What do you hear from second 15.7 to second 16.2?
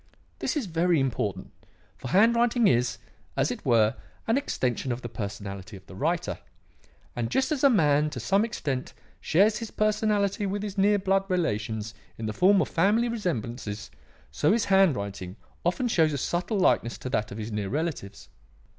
shows a